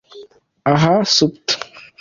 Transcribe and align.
aha 0.71 0.93
Supt 1.15 1.47